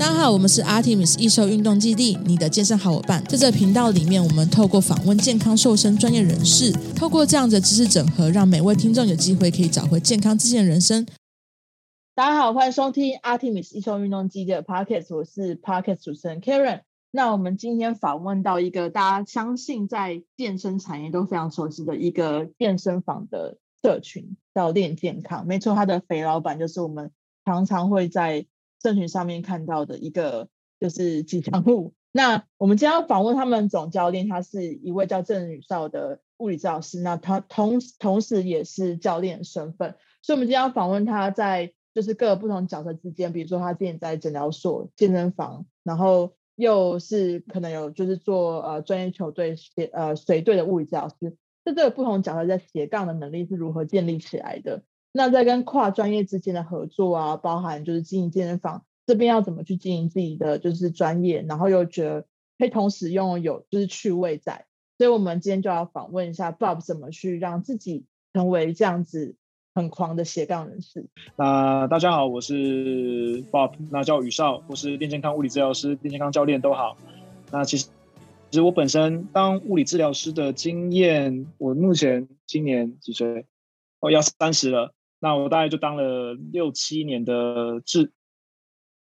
[0.00, 3.22] 大家好，我们是 Artemis 易瘦运动基地，你的健身好伙伴。
[3.24, 11.06] 在这频道里面，我们透过访问健康瘦身专业人士，透过这样的知识整合，让每位听众有机会可以找回健康自信人生。
[12.14, 16.80] 大家好，欢迎收听 Artemis 易瘦运动基地的 Podcast，我是 Podcast 主持人 Karen。
[17.10, 25.46] 那我们今天访问到一个大家相信在健身产业都非常熟悉的一个健身房的社群，叫练健康。
[25.46, 27.10] 没错，他的肥老板就是我们
[27.44, 28.46] 常常会在
[28.82, 31.94] 社群上面看到的一个就是吉祥物。
[32.12, 37.00] 那我们今天要访问他们总教练，他是一位叫郑宇少的物理治疗师。
[37.00, 51.36] 那他同同时也是教练身份，所以我们今天要访问他在就是各个不同角色之间，比如说他之前在诊疗所、健身房，然后又是可能有就是做呃专业球队协呃随队的物理治疗师。
[51.64, 54.82] 这这个不同角色在斜杠的能力是如何建立起来的？
[55.12, 62.26] 那在跟跨专业之间的合作啊，包含就是经营健身房这边要怎么去经营自己的就是专业，然后又觉得
[62.58, 64.66] 可以同时拥有就是趣味在，
[64.98, 69.34] 所以我们今天就要访问一下 Bob 怎么去让自己成为这样子
[69.74, 71.08] 很狂的斜杠人士。
[71.34, 76.96] 那大家好，我是 Bob，那叫宇少，我是练健康物理治疗师、练健康教练都好。
[77.50, 77.86] 那其实
[78.50, 83.46] 其实我本身当物理治疗师的经验，我目前今年几岁？
[83.98, 84.94] 哦，要三十了。
[85.22, 88.10] 那我大概就当了六七年的治，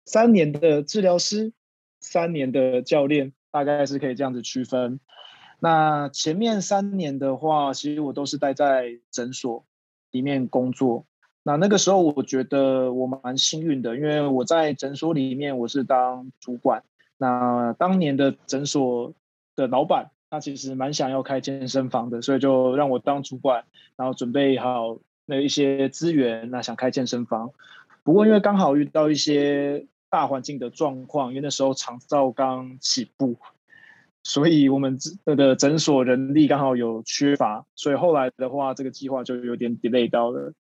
[0.04, 1.54] 三年的治疗师，
[2.02, 5.00] 三年的教练，大概是可以这样子区分。
[5.62, 9.66] 那前面三年的话，其实我都是待在诊所
[10.12, 11.06] 里面工作。
[11.44, 16.84] 那那个时候，我觉得我蛮幸运的，因为我在诊所里面我是当主管。
[17.18, 19.14] 那当年的诊所
[19.56, 23.64] 的老板，他其实蛮想要开健身房的，所以就让我当主管，
[23.96, 25.00] 然后准备好。
[25.30, 27.52] 那一些资源，那想开健身房，
[28.04, 33.38] 不过因为刚好遇到一些大环境的状况，因为那时候长照刚起步，
[34.24, 40.54] 所以我们这个诊所人力刚好有缺乏，所以后来的话，这个计划就有点 delay 到了。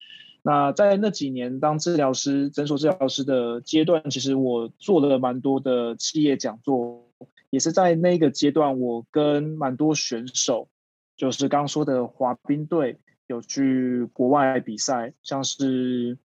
[0.43, 7.07] 那在那几年当治疗师、诊所治疗师的阶段，其实我做了蛮多的企业讲座，
[7.49, 10.67] 也是在那个阶段，我跟蛮多选手，
[11.15, 12.99] 就是刚说的滑冰队。
[13.27, 16.17] 有去国外比赛，像是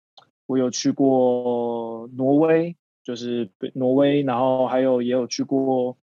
[0.45, 5.97] 我有去过挪威，就是挪威，然后还有也有去过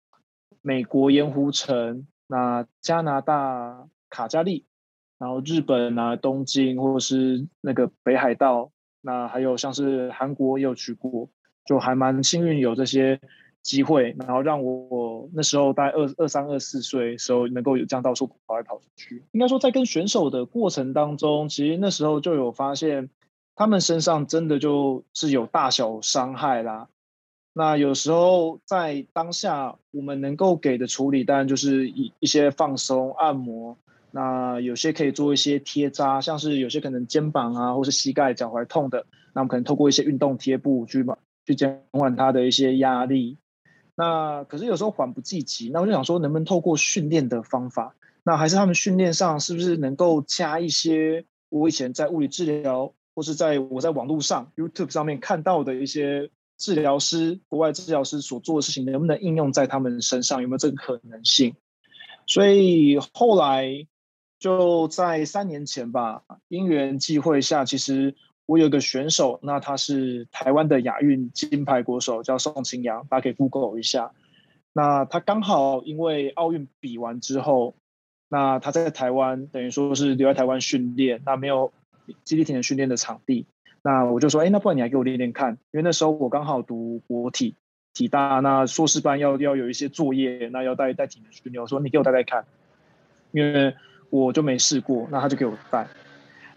[0.62, 4.66] 美国盐湖城，那加拿大卡加利，
[5.18, 8.72] 然后日本啊东京，或者是那个北海道，
[9.02, 11.30] 那还有像是韩国也有去过，
[11.66, 13.20] 就还蛮幸运有这些。
[13.62, 19.24] 机会，然后让我，那时候大概二二三二四岁的时候，能够有这样到处跑来跑去。
[19.32, 23.10] 应该说，在跟选手的过程当中，其实那时候就有发现，
[23.56, 26.88] 他们身上真的就是有大小伤害啦。
[27.54, 33.78] 那有时候在当下，我们能够给的处理，当然就是一一些放松按摩。
[34.12, 41.06] 那有些可以做一些贴扎，像是有些可能肩膀啊，或是膝盖、脚踝痛的，那我们可能透过一些运动贴布去
[41.46, 43.38] 去减缓他的一些压力。
[44.02, 60.42] 那可是有时候缓不济急，那我就想说，能不能透过训练的方法，那还是他们训练上是不是能够加一些我以前在物理治疗，或是在我在网络上 YouTube 上面看到的一些治疗师、国外治疗师所做的事情，能不能应用在他们身上？
[60.42, 61.56] 有没有这个可能性？
[62.26, 63.86] 所以后来
[64.40, 68.16] 就在三年前吧，因缘际会下，其实。
[68.50, 74.12] 我有个选手，那他是台湾的亚运金牌国手，叫宋清扬，大家可以 Google 一下。
[74.74, 77.76] 那他刚好因为奥运比完之后，
[78.28, 81.72] 那他在台湾等于说是留在台湾训练，那没有
[82.24, 83.46] 基地体能训练的场地。
[83.84, 87.54] 那我就说，哎，那不然你来给我练练看，因为那时候我刚好读国体
[87.94, 91.62] 体大，那硕士班要要有一些作业，那要带带体能训练。
[91.62, 92.48] 我说你给我带带看，
[93.32, 93.76] 因为
[94.10, 95.86] 我就没试过，那他就给我带，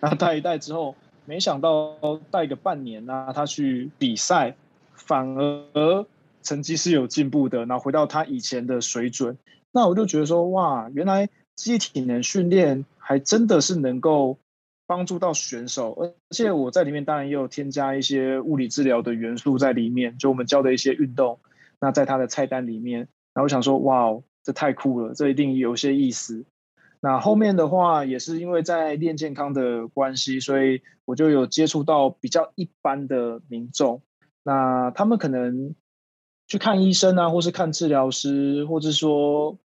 [0.00, 0.96] 然后带一带之后。
[1.24, 1.96] 没想到
[2.30, 4.56] 带个半年呢、啊，他去比赛，
[4.94, 6.06] 反而
[6.42, 9.38] 成绩是有进步的，然后回到他以前的水准。
[9.70, 14.38] 那我就觉得说，哇，原来机体能训练还真的是能够
[14.86, 21.38] 帮助到选手，而且我在里面当然也有添加一些物理治疗的元素在里面，就我们教的一些运动，
[21.80, 23.08] 那在他的菜单里面。
[23.32, 26.44] 然后我想说，哇，这太酷了，这一定有些意思。
[27.04, 34.02] 那后面的话也是因为在练健康的关系，所以我就有接触到比较一般的民众。
[34.44, 35.74] 那他们可能
[36.46, 39.58] 去看医生啊，或是看治疗师，或是说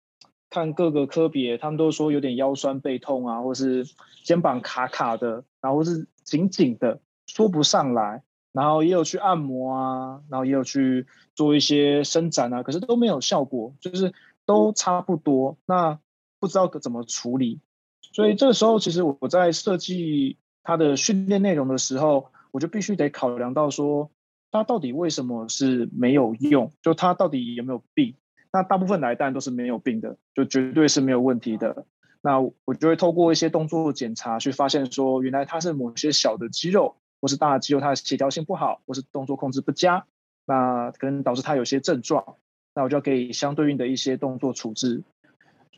[0.49, 3.85] 看各个科别，他们都说有点腰酸背痛啊，或是
[4.25, 8.23] 肩膀卡卡的，然后是紧紧的说不上来。
[8.53, 14.15] 然后也有去按摩啊，然后也有去做一些伸展啊，可是都没有效果，就是
[14.47, 15.59] 都差不多。
[15.67, 15.99] 那
[16.39, 17.61] 不知道怎么处理，
[18.01, 24.11] 所以这个时候其实我在设计他的训练内容的时候，我就必须得考量到说，
[24.51, 26.73] 他到底为什么是没有用？
[26.83, 28.15] 就他到底有没有病？
[28.53, 31.85] 那大部分来蛋都是没有病的，就绝对是没有问题的。
[32.23, 40.07] 那我就会透过一些动作检查，去发现说，原来它是某些小的肌肉，或是大的肌肉，它的协调性不好，或是动作控制不佳，
[40.47, 42.37] 那可能导致他有些症状。
[42.75, 45.03] 那我就要给相对应的一些动作处置。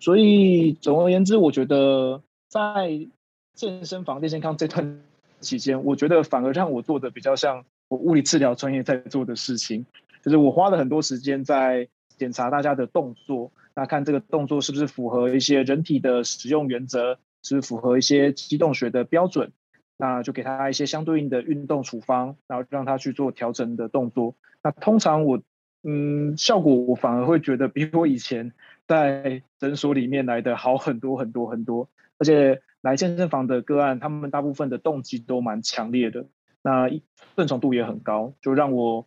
[0.00, 3.08] 所以总而言之，我觉得在
[3.54, 5.00] 健身房练健康这段
[5.40, 9.86] 期间，我觉得反而让我做的比较像我物理治疗专业在做的事情，
[10.22, 13.50] 就是我花了很多时间在检查大家的动作。
[13.74, 19.52] 那看这个动作是不是符合一些人体的使用原则，是符合一些机动学的标准？
[19.96, 24.34] 那就给他一些相对应的运动处方，然后让他去做调整的动作。
[24.62, 25.40] 那通常我，
[25.82, 28.52] 嗯，效果我反而会觉得比我以前
[28.88, 31.88] 在诊所里面来的好很多很多很多。
[32.18, 36.26] 而且来健身房的个案，他们大部分的动机都蛮强烈的，
[36.62, 37.04] 那一
[37.36, 39.06] 顺从度也很高，就让我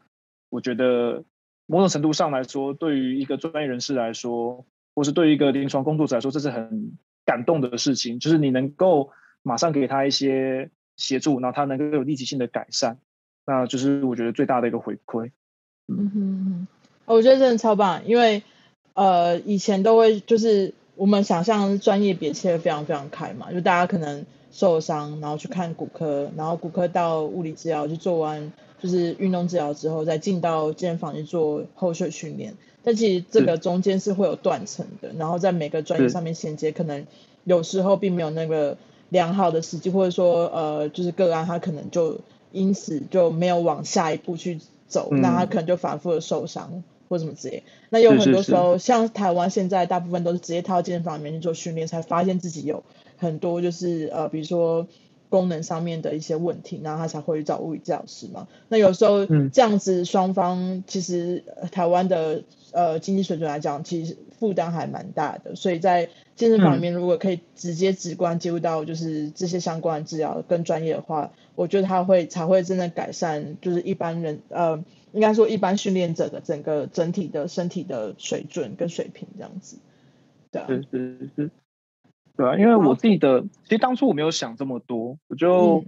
[0.49, 1.25] 我觉得。
[1.67, 8.19] 某种程度上来说，对于一个专业人士来说，或是对于一个临床工作者来说，这是很感动的事情。
[8.19, 9.11] 就是你能够
[9.41, 12.97] 马上给他一些协助，然后他能够有立即性的改善，
[13.45, 15.31] 那就是我觉得最大的一个回馈。
[15.87, 16.67] 嗯哼哼，
[17.05, 18.43] 我觉得真的超棒，因为
[18.93, 28.51] 呃，以前都会就是我们想象专业别切的非常非常开嘛，就大家可能受伤，然后去看骨科，然后骨科到物理治疗去做完。
[28.81, 32.55] 就是运动治疗之后，再进到健身房去做后续训练。
[32.83, 37.05] 但其实这个中间是会有断层的，然后在每个专业上面衔接，可能
[37.43, 38.75] 有时候并没有那个
[39.09, 42.21] 良好的时机，或者说呃，就是个案他可能就
[42.51, 47.63] 因此就没有往下一步去走，嗯、那他可能就反复的受伤或什么之类。
[47.89, 52.83] 那有很多时候，是是是像台湾现在大部分都是直接到健身房里面去做训练，才发现自己有
[53.17, 54.87] 很多就是呃，比如说。
[55.31, 58.49] 功能上面的一些问题，然后他才会去找物理治疗师嘛。
[58.67, 62.43] 那有时候这样子，双方其实台湾的
[62.73, 65.55] 呃经济水准来讲，其实负担还蛮大的。
[65.55, 79.79] 所以在健身房里面，如果可以直接直观接触到就是这些相关的治疗跟专业的话，我觉得他会才会真的改善，就是一般人呃，应该说一般训练者的整个整体的身体的水准跟水平这样子。
[80.51, 80.67] 对啊。
[80.67, 81.51] 是是是。
[82.37, 85.83] 对啊，因为我自己的，其实当初我没有想这么多，我就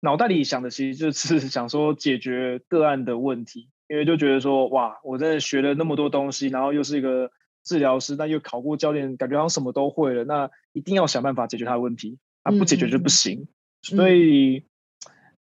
[0.00, 7.30] 脑袋里想的其实就是 想说解决个案的问题，因为就觉得说哇，我在学了那么多东西，然后又是一个
[7.62, 13.46] 治疗师，那又考过教练，感觉好像什么都会了，那一定要想办法解决他的问题，啊，不解决就不行。
[13.82, 14.64] 所以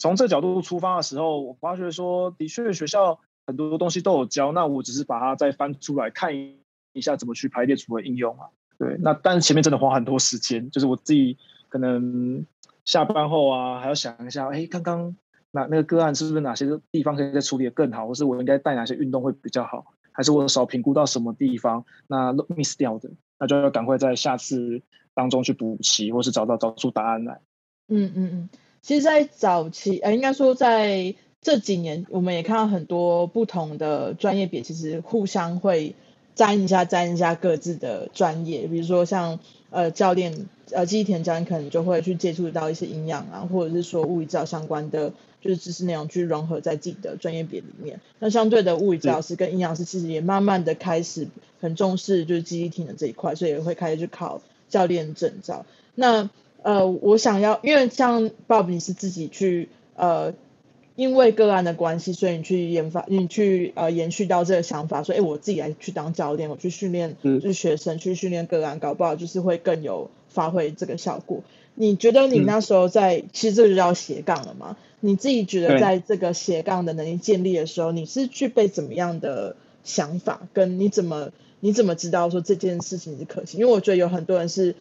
[0.03, 8.49] 从这角度出发的时候，我发觉说，的确学校很多东西都有教，那我只是把它再翻出来看一下，怎么去排列组合应用啊。
[8.79, 11.39] 对，那但是前面真的花很多时间，就是我自己
[11.69, 12.45] 可能
[12.85, 15.17] 下班后啊，还要想一下，哎，刚刚
[15.53, 23.09] 那那个个案是不是哪些地方可以再处理得更好，或是我应该带哪些运动会比较好，还是我少评估到什么地方，那 miss 掉的，
[23.39, 24.83] 那就要赶快在下次
[25.15, 27.41] 当中去补齐，或是找到找出答案来。
[27.87, 28.49] 嗯嗯嗯，
[28.83, 35.95] 其实，在早期，呃，应该说在这几年，我们也看到很多不同的专业别，其实互相会。
[36.35, 45.13] 沾一下，沾一下各自的专业，比如说像呃教练，呃记忆体教练可能就会去接触到一些营养啊，或者是说物理治疗相关的，
[45.43, 48.01] 就是知识内容去融合在自己的专业别里面。
[48.19, 51.29] 那相对的，物理治疗师跟营养师其实也慢慢的开始
[51.61, 55.67] 很重视就是记忆体的这一块，所以也会开始去考教练证照。
[55.95, 56.31] 那
[56.63, 60.35] 呃我想要，因为像 Bob 你是自己去呃。
[60.95, 71.43] 因为个案的关系，所以你去研发，你去呃延续到这个想法，说，哎，我自己来去当教练，我去训练就是学生，去训练个案，搞不好就是会更有发挥这个效果。
[71.75, 74.77] 你觉得你那时候在，嗯、其实这就叫斜杠了吗？
[75.01, 80.47] 你自己觉得在这个斜杠的能力建立的时候，你是具备怎么样的想法？
[80.53, 83.61] 跟你怎么你怎么知道说这件事情是可行？
[83.61, 84.75] 因为我觉得有很多人是，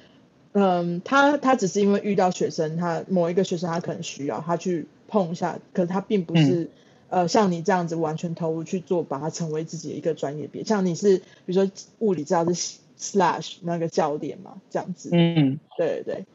[0.54, 4.88] 嗯，他他只是因为遇到学生，他某一个学生他可能需要他去。
[5.14, 6.64] 碰一下，可是他并不是、
[7.10, 10.64] 嗯、呃像你这样子完全投入去做，把它成为自己的一个专业别。
[10.64, 15.10] 像你是比如说物理治疗是 slash 那个教练嘛，这样子。
[15.12, 16.26] 嗯，对对对。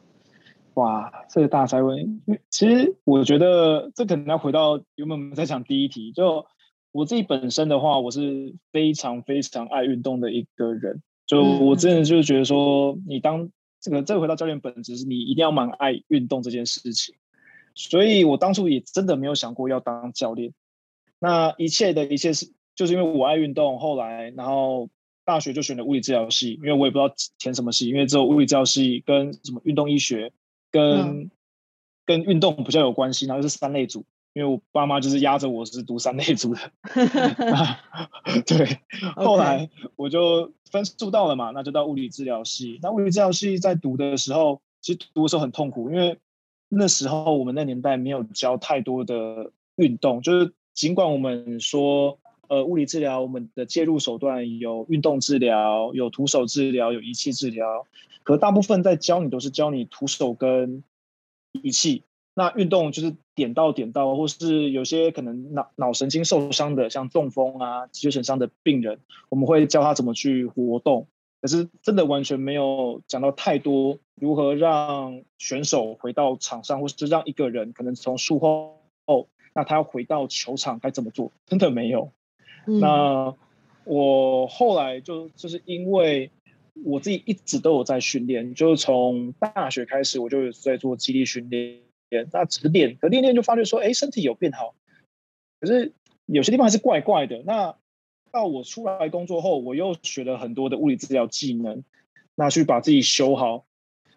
[0.75, 2.21] 哇，这个大哉问，
[2.51, 6.45] 其实我觉得这可能要回到原本我们在讲第一题，就
[6.91, 11.01] 我自己本身的话，我是非常非常爱运动的一个人。
[11.25, 13.49] 就我真的就是觉得说，你当
[13.87, 17.15] 这个这个回到教练本质是你一定要蛮爱运动这件事情。
[17.73, 20.53] 所以我当初也真的没有想过要当教练。
[21.19, 24.89] 那一切的一切是就是因为我爱运动，后来然后
[25.23, 30.33] 大学就选了物理治疗系，因为我也不知道填什么系，因为只有物理治疗系跟什么运动医学
[30.69, 31.31] 跟、嗯、
[32.05, 34.05] 跟运动比较有关系，然后是三类组。
[34.37, 36.59] 因为我爸妈就是压着我是读三类组的
[38.45, 38.77] 对，
[39.15, 42.77] 后来我就分数到了嘛，那就到物理治疗系。
[42.83, 46.19] 那物理治疗系在读的时候，其实读的时候很痛苦，因为
[46.69, 57.87] 那时候我们那年代没有教太多的运动，就是尽管我们说，呃，物理治疗我们的介入手段有运动治疗、有徒手治疗、有仪器治疗，
[58.21, 60.83] 可大部分在教你都是教你徒手跟
[61.53, 62.03] 仪器。
[62.35, 71.07] 那运动就是点到点到，或是有些可能脑脑神经受伤的，像中风啊、脊髓损伤的病人，我们会教他怎么去活动。
[71.39, 82.11] 可是真的完全没有讲到太多如何让选手回到场上，或是让一个人可能从术后，那他要回到球场该怎么做，真的没有。
[82.65, 83.35] 嗯、那
[83.83, 86.31] 我后来就就是因为
[86.83, 91.81] 我自己一直都有在训练，就是从大学开始我就有在做肌力训练。
[92.31, 94.75] 那只是练，可练练就发觉说，哎，身体有变好，
[95.59, 95.93] 可是
[96.25, 97.43] 有些地方还是怪怪的。
[97.45, 97.75] 那
[98.31, 101.83] 到我出来工作后，我又学了很多的物理治疗技能，
[102.35, 103.65] 那去把自己修好。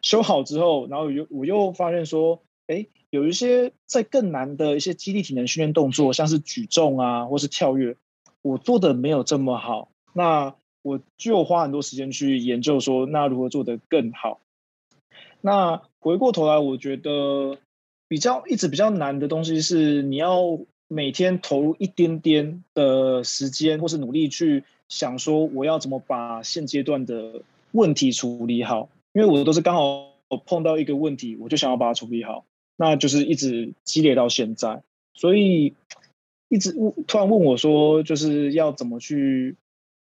[0.02, 7.96] 修好之后，然后又我又发现说，哎，有一些在更难的一些肌力体能训练动作，像是举重啊，或是跳跃，
[8.42, 9.90] 我做的没有这么好。
[10.12, 14.40] 那我就花很多时间去研究说，那如何做得更好？
[15.40, 17.58] 那回过头来，我觉得。
[18.10, 28.88] 比较一直比较难的东西是，你要每天投入一点点的时间或是努力去想说，我要怎么把现阶段的问题处理好。
[29.12, 30.12] 因为我都是刚好
[30.44, 34.82] 碰到一个问题，我就想要把它处理好，那就是一直积累到现在。
[35.14, 35.74] 所以
[36.48, 36.72] 一直
[37.06, 39.54] 突然问我说，就是要怎么去，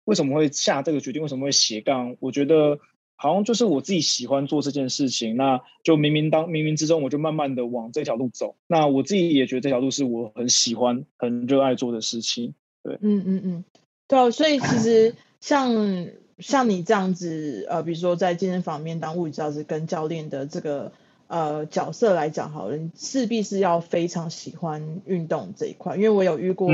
[0.03, 1.23] 为什么会下这个决定？
[1.23, 2.15] 为什么会斜杠？
[2.19, 2.77] 我觉得。
[3.17, 8.55] 好像就是我自己喜欢做这件事情，那就冥冥当冥冥之中，我就慢慢的往这条路走。
[8.67, 12.53] 那我自己也觉得这条路是我很喜欢、很热爱做的事情。
[12.83, 13.63] 对，嗯嗯嗯，
[14.07, 14.29] 对啊。
[14.31, 16.07] 所以其实 像
[16.39, 20.91] 像你这样子，呃，比如说在健身房里面当物理教师跟教练的这个
[21.27, 25.95] 呃角色来讲，好了，你势必是要非常喜欢运动这一块。
[25.95, 26.69] 因为我有遇过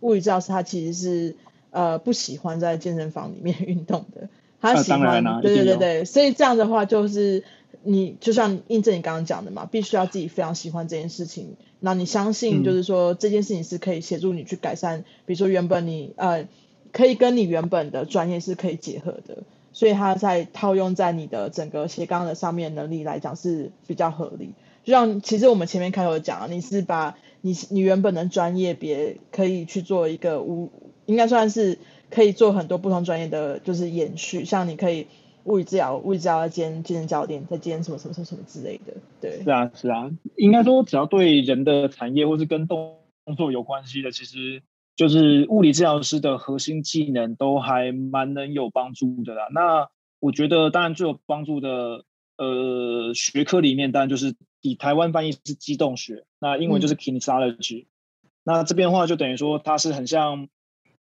[0.00, 1.36] 物理教师，他其实是
[1.70, 4.28] 呃不喜欢在健身房里面运动的。
[4.60, 7.44] 他喜欢，啊、对对对对，所以这样的话就是
[7.82, 16.46] 你就像印证你刚刚讲的嘛，必须要自己非常喜欢这件事情，那你相信就是说、嗯、这件事情是可以协助你去改善，比如说原本你呃
[16.92, 24.52] 可以跟你原本的专业是可以结合的，所以他在套用在你的整个斜杠的上面能力来讲是比较合理。
[24.84, 30.70] 就像其实我们前面开头讲，你是把你你原本的专业别可以去做一个无
[31.06, 31.78] 应该算是。
[32.10, 35.06] 可以做很多不同专业的，就是延续，像你可以
[35.44, 38.92] 物理治疗、物理治疗兼健身教练，再兼什么什么什么什么之类的。
[39.20, 42.98] 对，是啊，是啊，应该说只要对人的产业或是跟动
[43.36, 44.62] 作有关系的，其实
[44.96, 49.48] 就是物理治疗师的核心技能都还蛮能有帮助的啦。
[49.54, 49.88] 那
[50.18, 52.04] 我觉得，当然最有帮助的，
[52.36, 57.84] 呃，学科里面当然就是以台湾翻译是机动学，那英文就是 kinesiology。
[57.84, 58.30] 嗯。
[58.42, 60.48] 那这边的话，就等于说它是很像。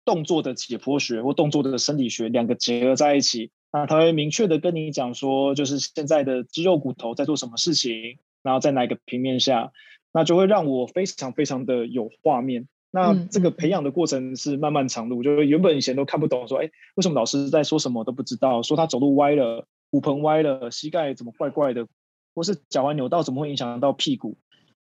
[0.05, 9.73] 动作的解剖学或动作的生理学两个结合在一起，那他会明确的跟你讲说，就是现在的肌肉骨头在做什么事情，然后在哪个平面下，
[10.13, 12.69] 那就会让我非常非常的有画面。
[12.91, 21.89] 那这个培养的过程是漫漫长路，就是原本以前都看不懂，说，哎，为什么老师在说什么都不知道，说他走路歪了，骨盆歪了，膝盖怎么怪怪的，
[22.35, 24.37] 或是脚踝扭到怎么会影响到屁股？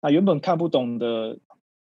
[0.01, 1.39] 那原本看不懂的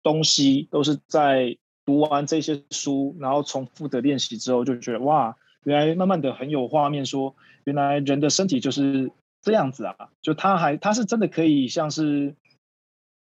[0.02, 1.56] 东西，都是在。
[1.86, 12.34] 读完这些书，然后重复的练习之后，就觉得哇，原来慢慢的很有画面说，说原来人的身体就是这样子啊，就他还他是真的可以像是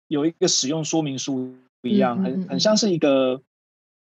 [0.07, 3.41] 有一个使用说明书一样，很很像是一个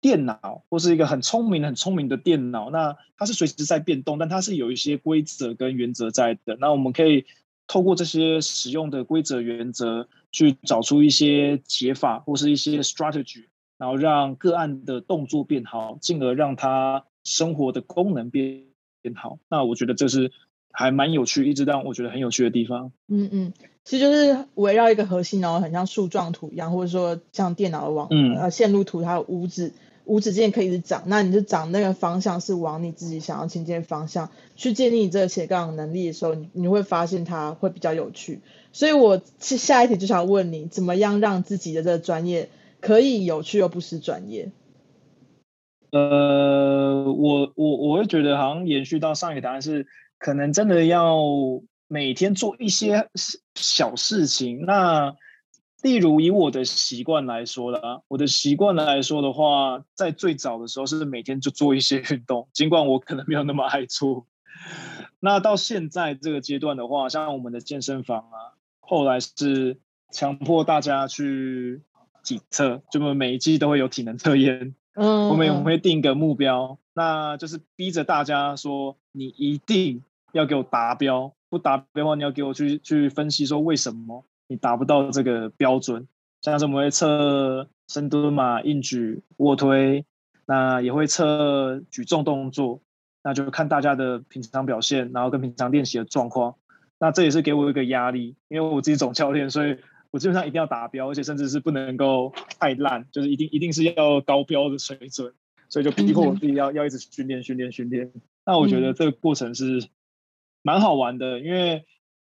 [0.03, 2.69] 电脑，或是一个很聪明很聪明的电脑。
[2.69, 6.57] 那它是随时在变动，但它是有一些规则跟原则在的。
[6.61, 7.25] 那我们可以
[7.67, 13.45] 透过这些使用的规则原则，去找出一些解法或是一些 strategy。
[13.85, 18.62] 然后让个案的动作变好，进而让他生活的功能变
[19.03, 19.37] 变好。
[19.50, 20.33] 那我觉得这是
[20.73, 22.93] 还蛮有趣，一直让我觉得很有趣的地方。
[23.09, 23.53] 嗯嗯，
[23.85, 29.75] 其实就是围绕一个核心，然后很像树状图一样，或者说像电脑的网、嗯、呃线路图，它有五指
[30.07, 38.41] 无止境可以一直长，那你就长那个方向是往你自己想要前进的方向去建立你这个斜杠能力的时候，你你会发现它会比较有趣。
[38.73, 42.49] 所以我下一题就想问你，怎么样让自己的这个专业
[42.85, 44.53] 可以有趣又不失专业？
[45.91, 49.87] 呃，我我我会觉得好像延续到上一个答案是，
[50.19, 51.17] 可能真的要
[51.88, 53.09] 每天做一些
[53.55, 55.17] 小事情，那。
[55.83, 64.26] 例如以我的习惯来说啦，我的习惯来说的话，在最早的时候是每天就做一些运动，尽管我可能没有那么爱做。
[65.21, 69.79] 那到现在这个阶段的话，像我们的健身房啊，后来是
[70.11, 71.83] 强迫大家去
[72.25, 74.75] 体测，就我们每一季都会有体能测验。
[74.95, 80.02] 嗯，我们我们会定一个目标，那就是逼着大家说，你一定
[80.33, 84.25] 要给我达标，不达标的话，你要给我去去分析说为什么。
[84.47, 86.07] 你达不到这个标准，
[86.43, 90.04] 像是我们会测深蹲嘛、硬举、卧推，
[90.45, 92.83] 那也会测举重动作，
[93.23, 96.57] 那就看大家的平常表现，然后跟平常练习的状况。
[96.99, 99.78] 那这也是给我一个压力，因为我自己总教练，所以
[100.14, 105.35] 我基本上一定要达标，而且甚至是不能够太烂，就是一定一定是要高标的水准，
[105.68, 108.12] 所以就逼迫我自己要要一直训练、训练、训练。
[108.47, 109.88] 那我觉得这个过程是
[110.62, 111.85] 蛮好玩的，因为。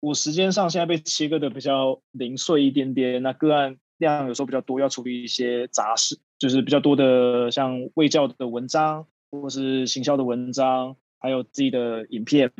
[0.00, 12.52] 我时间上现在被切割的比较零碎一点点，那个案量有时候比较多，要处理一些杂事，就是比较多的像卫教的文章，或是行销的文章，还有自己的影片。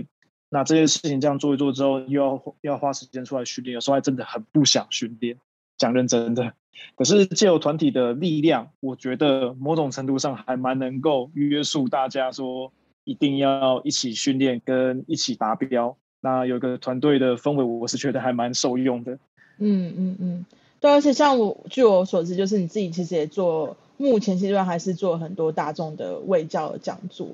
[0.50, 5.36] 那这些事情这样做一做之后，又要又要花时间出来训练，有时候还真的很不想训练，
[5.76, 6.54] 讲认真的。
[6.94, 12.72] 可是借由团体的力量，我觉得某种程度上还蛮能够约束大家，说
[13.04, 15.96] 一定要一起训练跟一起达标。
[16.20, 19.18] 那有个团队的氛围，我是觉得还蛮受用的。
[19.58, 20.46] 嗯嗯嗯，
[20.80, 27.28] 对，而且像我据我所知，就是你自己其实也做，目前阶段还是做很多大众的卫教讲座，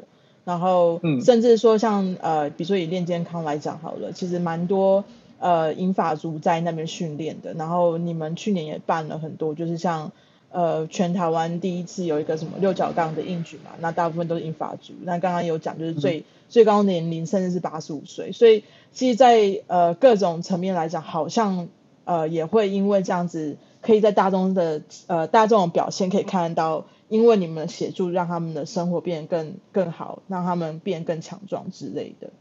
[0.44, 5.04] 然后甚至说像呃，比如说以练健康来讲好了，其实蛮多
[5.38, 10.12] 呃英法族在那边训练的，然后你们去年也办了很多，就是像。
[10.56, 14.92] 呃，全台湾第一次有一个什么六角杠的硬举嘛，那大部分都是英法族。
[15.02, 21.66] 那刚刚有讲，就是最、嗯、最高年龄甚至是八十五岁，所以其实在，在呃各种层面来讲，好像
[22.04, 32.32] 呃也会因为这样子，可以在大众的呃大众表现可以看到，因为你们的协助，让他们的生活变得更更好，让他们变更强壮之类的。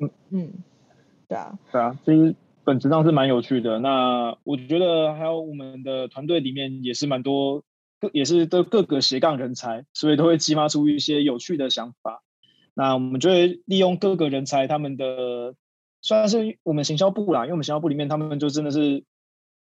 [0.00, 0.52] 嗯嗯，
[1.28, 2.34] 对啊，对啊，其实。
[2.64, 3.78] 本质上是蛮有趣的。
[3.78, 7.62] 那我觉得还有我们的团队里面也是蛮多，
[7.98, 12.22] 各也是都各个斜杠人才，所以都会激发出一些有趣的想法。
[12.74, 15.54] 那我们就会利用各个人才他们的，
[16.02, 19.02] 算是我们行销部啦，因为我们行销部里面他们就真的是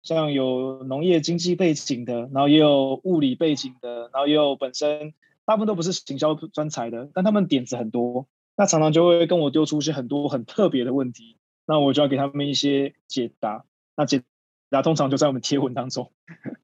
[0.07, 5.13] 像有农业经济背景的，然后也有物理背景的，然后也有本身
[5.45, 11.37] 大部分都不是行销专才的，但他们点子很多，那常常就会跟我丢出一些很多很特别的问题。
[11.69, 13.65] 那我就要给他们一些解答，
[13.97, 14.23] 那解
[14.69, 16.11] 答通常就在我们贴文当中。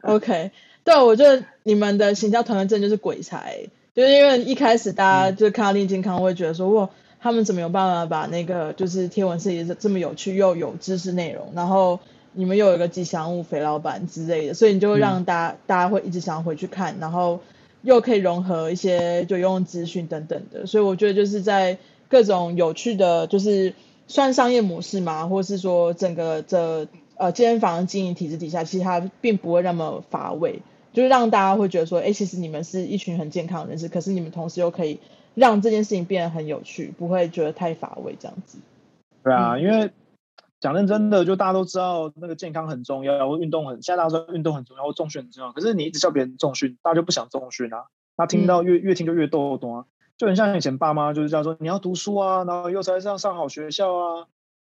[0.01, 0.51] OK，
[0.86, 11.99] 对，我觉得你们的行销团队真的就是鬼才，就是因为一开始大家就看到练健康，会觉得说、嗯、哇，他们怎么有办法把那个就是贴文设计的这么有趣又有知识内容，然后
[12.34, 17.39] 你们又有一个吉祥物肥老板之类的，所以你就会让大家、嗯、大家会一直想要回去看，然后
[17.82, 21.78] 又可以融合一些就用资讯等等的，所以我觉得就是在
[22.10, 23.74] 各种有趣的，就是。
[24.06, 25.28] 算商业模式嘛？
[25.28, 30.60] 或是说整个这呃健身房的经营体制底下，其实它并不会那么乏味，
[30.91, 35.00] 就是让大家会觉得说，哎，其实你们是一群很健康的人士，可是你们同时又可以
[35.36, 38.58] 让这件事情变得很有趣，不会觉得太乏味这样子。
[39.24, 39.89] 对啊，因为
[40.63, 49.86] 讲认真的，就大家都知道那个健康很重要，然后运动很，现在大家说运动很重要，或重训很重要，可是你一直叫别人重训，大家就不想重训啊，那听到越、嗯、越听就越逗懂啊。
[50.15, 54.28] 就很像以前爸妈就是这样说，你要读书啊，然后以后才上上好学校啊，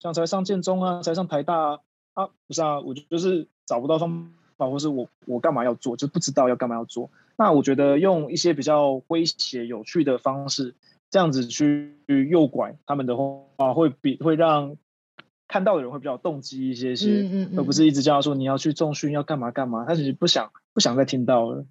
[0.00, 1.78] 这样才上建中啊，才上台大啊，
[2.14, 7.10] 啊不是啊，我就是找不到方法，或是我我干嘛要做，就不知道要干嘛要做。
[7.36, 10.74] 那我觉得用一些比较诙谐有趣的方式，
[11.10, 11.94] 这样子去
[12.28, 14.76] 诱拐他们的话，会比会让
[15.48, 21.64] 看到的人会比较动机一些些，嗯嗯嗯，而不是一直叫他说你要去重训要干嘛干嘛，他其实不想不想再听到了。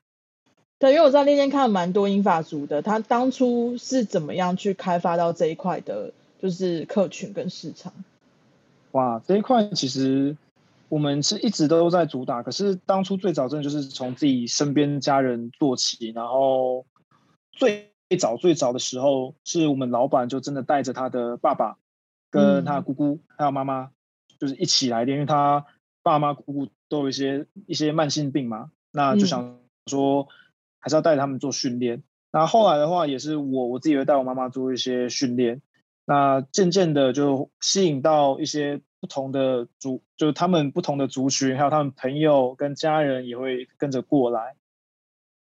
[0.78, 6.12] 对，因为我在那天看了蛮多英法族的，他当初是怎么样去开发到这一块的，
[6.42, 7.94] 就是客群跟市场。
[8.92, 10.36] 哇，这一块其实
[10.90, 16.86] 我们是一直都在主打，可是当初最早真的就是从自己身边家人做起，然后
[17.52, 21.78] 最早最早的时候，是我们老板就真的带着他的爸爸
[22.36, 23.92] 跟他姑姑还有妈妈，
[24.40, 25.66] 就是一起来的，因为他
[26.04, 30.28] 爸妈姑姑都有一些一些慢性病嘛，那就想说。
[30.78, 32.04] 还是要带他们做训练。
[32.32, 35.64] 那后来的话，也是我我自己会带我妈妈做一些训练。
[36.06, 44.56] 那渐渐的就吸引到一些不同的族，就是他们不同的族群，还有他们朋友跟家人也会跟着过来。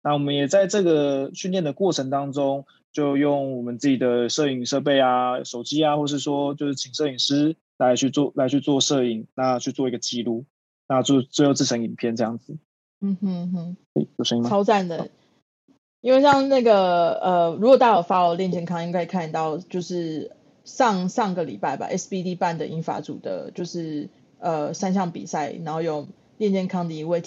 [0.02, 10.46] 那我们也在这个训练的过程当中，就用我们自己的摄影设备啊、手机啊，或是说就是请摄影师来去做来去做摄影，那去做一个记录，
[10.88, 12.58] 那就最后制成影片这样子。
[13.02, 13.78] 嗯哼哼，
[14.16, 14.50] 有声音吗？
[14.50, 15.10] 超赞的。
[16.00, 20.32] 因为像那个呃，如果大家有 follow 练健康，应该看到就是
[20.64, 24.08] 上上个礼拜吧，SBD 办的英法组的，就是
[24.40, 27.20] 呃三项比赛，然后有练健康的一位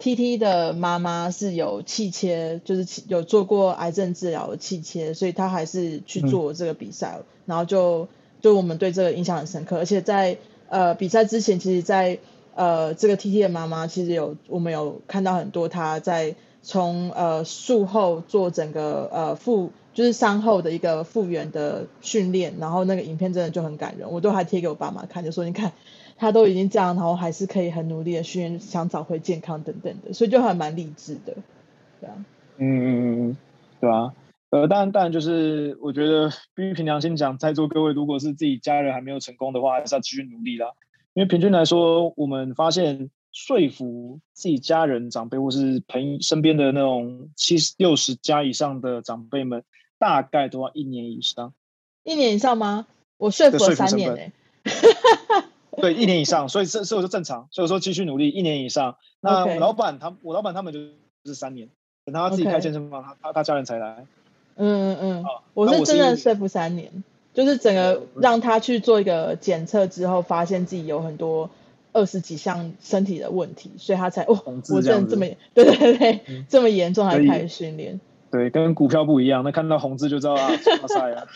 [0.00, 8.08] TT，TT 的妈妈是有气切，就是有做过癌症治疗的气切，所以她还是去做这个比赛，嗯、然后就
[8.40, 12.18] 就我们对这个印象很深刻，而且在呃比赛之前，其实在
[12.54, 16.34] 呃这个 TT 的妈妈其实有我们有看到很多她在。
[16.60, 25.72] 从呃术后做整个呃复就是伤后的一个复原的训练，然后那个影片真的就很感人，我都还贴给我爸妈看，就说你看
[26.18, 31.34] 他都已经这样，然后还是可以很努力的训练，想找回健康等等的，所以就还蛮励志的，
[32.00, 32.14] 对啊，
[32.58, 33.36] 嗯嗯嗯嗯，
[33.80, 34.12] 对啊，
[34.50, 40.72] 呃，当然当然就是我觉得必须凭良心讲，在座各位如果是自己家人还没有成功的话，还是要继续努力啦，
[41.14, 43.10] 因为平均来说，我们发现。
[43.30, 49.62] 说服自己家人、长辈或是朋友身边的那种七十六十加以上的长辈们，
[49.98, 51.52] 大概都要一年以上。
[52.02, 52.86] 一年以上吗？
[53.18, 54.32] 我说服了三年呢、欸。
[55.82, 57.48] 对，一年以上，所以这所以说正常。
[57.50, 58.96] 所以说继续努力，一年以上。
[59.20, 60.80] 那我老板他，我老板他们就
[61.24, 61.68] 是三年，
[62.04, 64.06] 等他自己开健身房，他他他家人才来。
[64.56, 71.50] 嗯嗯嗯，我是真的说服三年，就是整个让他去做一个检测之后，发现自己有很多。
[71.94, 77.98] 二十几项身体的问题，所以他才哦，我真的这么对对对，嗯、这么严重还开始训练。
[78.30, 80.48] 对，跟股票不一样，那看到红字就知道啊，
[80.82, 81.26] 哇塞啊！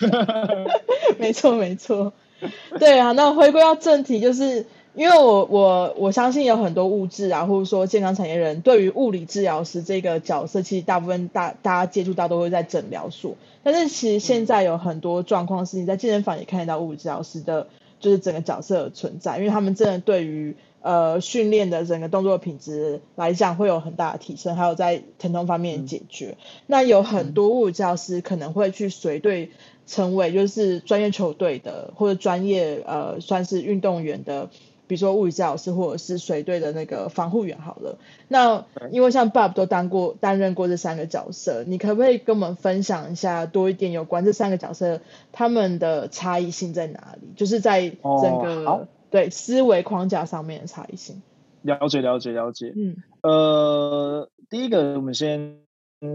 [1.18, 2.12] 没错没错，
[2.78, 3.12] 对啊。
[3.12, 17.68] 那回归到正题，就是因为我我我相信有很多物质啊，或者说健康产业人，对于物理治疗师这个角色，其实大部分大大家接触到都会在诊疗所，但是其实现在有很多状况是你在健身房也看得到物理治疗师的。
[18.00, 26.31] 就是整个角色的存在，因为他们真的对于呃训练的整个动作品质来讲会有很大的提升，还有在疼痛方面解决。
[26.31, 29.52] 嗯、那有很多物理治疗师可能会去随队
[29.87, 34.51] 成为就是专业球队的或者专业呃算是运动员的。
[34.88, 37.97] 比如说物理治疗师或者是水队的那个防护员好了，
[38.29, 47.29] 那因为像 Bob 都当过担任过这三个角色，你可不可以跟我们分享一下多一点有关这三个角色他们的差异性在哪里？
[47.37, 51.23] 就是在整个、哦、对思维框架上面的差异性。
[51.62, 55.61] 了解了解了解，嗯，呃，第一个我们先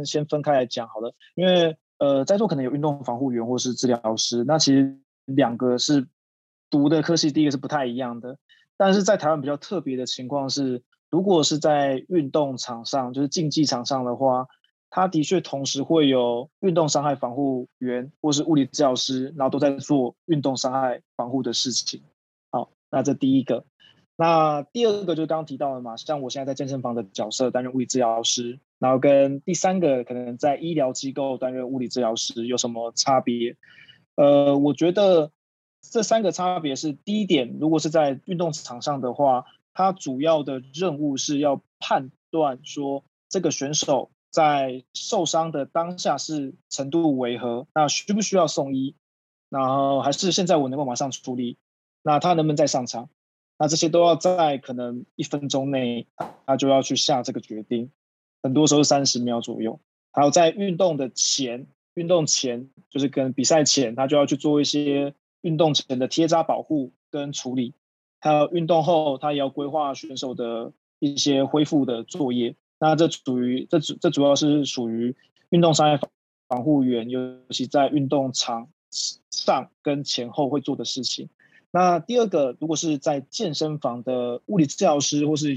[0.06, 6.08] 先分开来讲好了，因为呃在座可能有运动防护员或是治疗师，那其实两个是
[6.70, 8.38] 读的科系，第一个是不太一样的。
[8.78, 14.48] 但是在台湾比较特别的情况是，如果是在运动场上，就是竞技场上的话，
[14.90, 22.04] 他的确同时会有运动伤害防护员或是物理治疗师，然后都在做运动伤害防护的事情。
[22.52, 23.66] 好，那这第一个。
[24.16, 33.56] 那第二个就刚刚提到的嘛，像我现在在健身房的角色担任物理治疗师，然后跟第三个可能在医疗机构担任物理治疗师有什么差别？
[34.16, 35.32] 呃，我觉得。
[35.90, 48.96] 这三个差别是：第一点，如果是在运动场上的话，他主要的任务是要判断说这个选手在受伤的当下是程度为何，那需不需要送医，
[49.50, 51.58] 然后还是现在我能够马上处理，
[52.02, 53.10] 那他能不能再上场？
[53.58, 56.08] 那这些都要在可能一分钟内，
[56.46, 57.92] 他就要去下这个决定，
[58.42, 59.80] 很多时候三十秒左右。
[60.12, 65.14] 还有在运动的前，运动前就是跟比赛前，他就要去做一些。
[65.42, 67.74] 运动前的贴扎保护跟处理，
[68.20, 72.56] 还有运动后，他也要规划选手的一些恢复的作业。
[72.80, 75.16] 那这属于这主这主要是属于
[75.50, 76.08] 运动伤害
[76.50, 78.68] 防护员，尤其在运动场
[79.30, 81.30] 上跟前后会做的事情。
[81.72, 85.54] 那第二个，如果是在健身房的物理治疗师，或是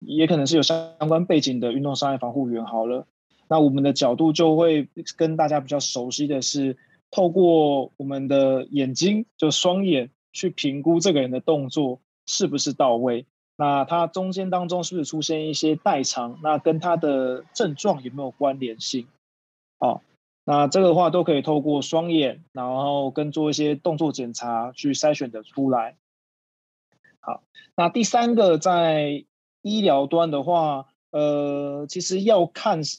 [0.00, 3.06] 也可能是有相关背景的运动伤害防护员，好了，
[3.48, 6.76] 那我们的角度就会跟大家比较熟悉的是。
[7.12, 19.08] 透过我们的眼睛，就双眼去评估这个人的动作是不是到位，那他中间当中是不是出现一些代偿，那跟他的症状有没有关联性？
[19.80, 20.04] 好，
[20.44, 25.96] 那这个的话都可以透过双眼，然后跟做一些动作检查去筛选的出来。
[27.18, 27.42] 好，
[27.74, 29.24] 那第三个在
[29.62, 32.98] 医疗端的话，呃，其实要看是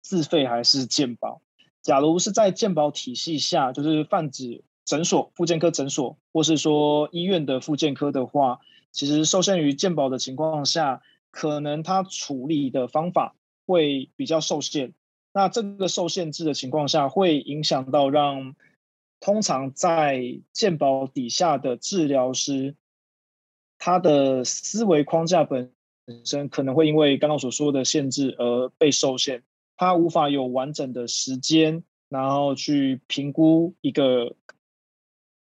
[0.00, 1.40] 自费还是健保。
[1.82, 13.34] 假如是在健保体系下，就是泛指诊所、复健科诊所，或是说医院的复健科的话，其实受限于健保的情况下，可能它处理的方法
[13.66, 14.94] 会比较受限。
[15.34, 18.54] 那这个受限制的情况下，会影响到让
[19.20, 22.76] 通常在健保底下的治疗师，
[23.78, 25.73] 他的思维框架本
[26.06, 29.42] 本身可能会因为刚刚所说的限制而被受限，
[29.76, 34.36] 他无法有完整的时间，然后去评估一个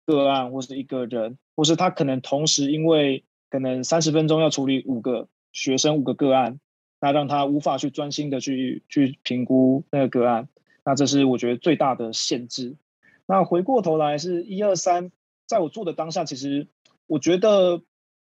[0.04, 6.60] 个案或是一个人，或是他可能同时因为可能三十分钟要处理五个学生五个个案，
[7.00, 10.48] 那让他无法去专心的去去评估那个个案，
[10.84, 12.76] 那这是我觉得最大的限制。
[13.24, 15.10] 那回过头来是一二三，
[15.46, 16.68] 在我做的当下，其实
[17.06, 17.80] 我觉得。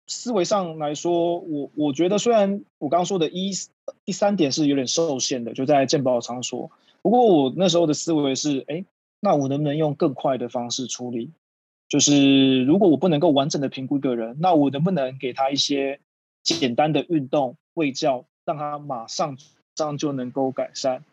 [0.08, 3.52] 思维上来说，我我觉得虽然我刚刚说的一
[4.06, 6.72] 第三点是有点受限的，就在健保场所。
[7.02, 8.86] 不过我那时候的思维是，哎，
[9.20, 11.32] 那我能不能用更快的方式处理？
[11.90, 16.00] 就是如果我不能够完整的评估一个人，那我能不能给他一些
[16.44, 19.38] 简单的运动喂教，让他马上
[19.76, 21.04] 这样就能够改善？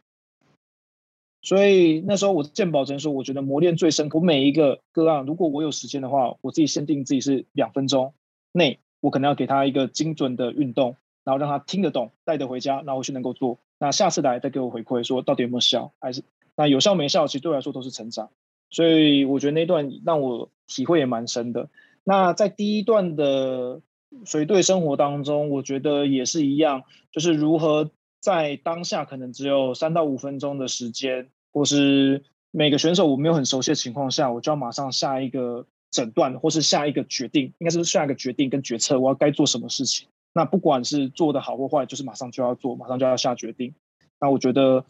[1.42, 4.08] 所以那时候我健保诊所，我觉得磨练最深。
[4.12, 8.14] 我每一个个案，如果我有时间的话，我自己限定自己是两分钟
[8.52, 8.78] 内。
[9.04, 13.58] 我可能要给他一个精准的运动，然后让他听得懂，带得回家，然后去能够做。
[13.78, 16.22] 那下次来再给我回馈，说到底有没有效，还是
[16.56, 18.30] 那有效没效，其实对我来说都是成长。
[18.70, 21.68] 所以我觉得那段让我体会也蛮深的。
[22.02, 23.82] 那在第一段的
[24.24, 27.90] 随队生活当中，我觉得也是一样，就是如何
[28.20, 35.66] 在当下可能只有三到五分钟的时间，或是每个选手我没有很熟悉的情况下，我就要马上下一个。
[35.94, 40.08] 诊断或是下一个决定，应该是下一个决定跟决策，我要该做什么事情。
[40.32, 43.76] 那不管是做的好或坏，就是马上就要做，马上就要下决定。
[44.18, 44.84] 那我觉得，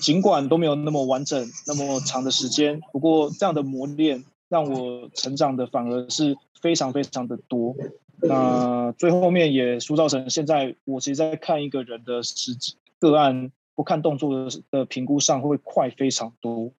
[0.00, 7.76] 尽管都没有那么完整、那么长的时间，不过这样的磨练让我成长的反而是非常非常的多。
[8.20, 16.72] 那最后面也塑造成现在，我其实在看一个人的实际个案或看动作的的评估上会快非常多，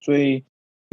[0.00, 0.42] 所以。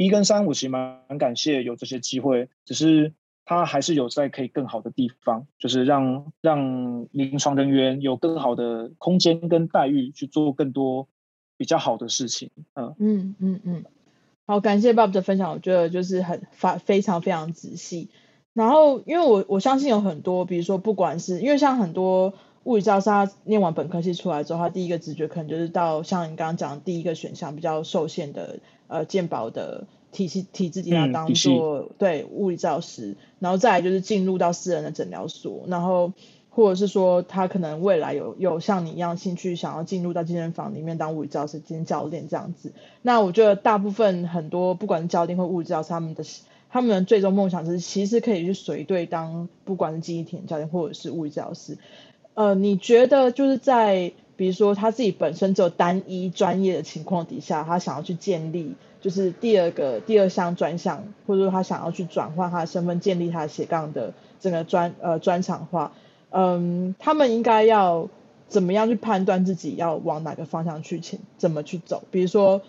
[0.04, 3.12] 一跟三，我其实蛮感谢有这些机会，只是
[3.44, 11.08] 他还是有在可以更好的地方，就是让让临床人员有更好的空间跟待遇去做更多
[11.56, 12.50] 比较好的事情。
[12.74, 13.84] 嗯嗯嗯嗯，
[14.46, 18.10] 好，感谢 Bob 的分享，我觉得就是很发非常非常仔细。
[18.54, 22.34] 然后，因为我我相信有很多，比如说不管是因为像很多
[22.64, 28.58] 物理治疗师，他念完本科系出来之后，他第一个直觉可能就是到像你刚刚讲的第一个选项比较受限的。
[28.88, 36.12] 呃，健保的体系体制底下当做、嗯、对物理治疗师，然后再来就是进入到私人的诊疗所，然后
[36.50, 42.74] 或者是说他可能未来有有像你一样兴趣想要进入到健身房里面当物理治疗师兼教练这样子。
[43.00, 46.22] 那我觉得大部分很多不管是教练或物理治疗师，他们的
[46.68, 51.78] 他们的最终梦想就是其实可以去随队当不管是记忆体教练或者是物理治疗师。
[52.34, 65.92] 呃，你觉得就是在比如说他自己本身只有单一专业的情况底下，他想要去建立就是第二个第二项专项，或者说他想要去转换他的身份，建立他的斜杠的整个专呃专长化，
[66.30, 68.08] 嗯，他们应该要
[68.48, 72.02] 怎么样去判断自己要往哪个方向去前怎么去走？
[72.10, 72.62] 比如说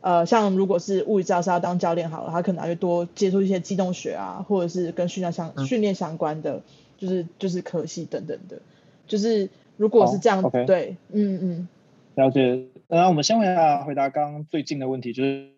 [0.00, 6.62] 呃，像如果是物理教师要当教练好了，他可能要多接触一些机动学啊，或者是跟训练相训练相关的，
[6.98, 8.62] 就是就是科系等等的，
[9.06, 9.48] 就是。
[9.78, 10.66] 如果是这样，oh, okay.
[10.66, 11.68] 对，嗯嗯，
[12.14, 12.68] 了解。
[12.88, 15.48] 那我们先回答回答刚刚最近的问题，就是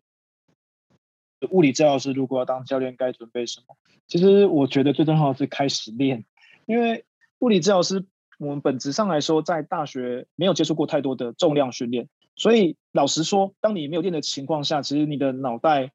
[1.51, 3.77] 物理治疗师如果要当教练，该准备什么？
[4.07, 6.25] 其实我觉得最重要的是开始练，
[6.65, 7.05] 因为
[7.41, 8.07] 物理治疗师
[8.39, 15.91] 我们本质上来说，在大学没有接触过太多的重量训练，所以老实说，当你没有练的情况下，其实你的脑袋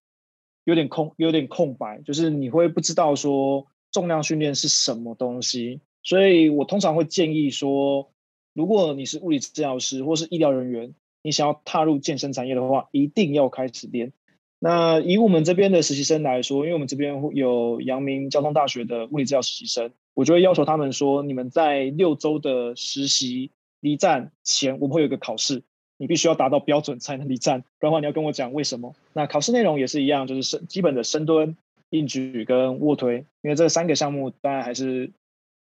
[0.65, 5.81] 有点空，有点空白，就是你会不知道说重量训练是什么东西。
[6.10, 8.10] 所以我通常会建议说，
[8.56, 14.12] 如果你是物理治疗师或是医疗人员，你想要踏入健身产业的话，一定要开始练。
[14.58, 25.62] 那以我们这边的实习生来说，因为我们这边有阳明交通大学的物理治疗实习生，我就会要求他们说，你们在六周的实习离站前，我们会有一个考试，
[26.00, 28.95] 你必须要达到标准才能离站，不然的话你要跟我讲为什么。
[29.13, 31.56] 那考试内容也是一样，就是深基本的深蹲、
[31.91, 35.12] 硬举跟卧推，因为这三个项目当然还是。